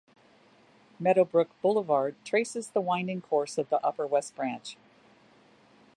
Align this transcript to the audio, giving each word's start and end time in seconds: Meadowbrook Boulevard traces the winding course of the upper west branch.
Meadowbrook 0.99 1.49
Boulevard 1.61 2.15
traces 2.25 2.69
the 2.69 2.81
winding 2.81 3.21
course 3.21 3.59
of 3.59 3.69
the 3.69 3.79
upper 3.85 4.07
west 4.07 4.33
branch. 4.35 4.75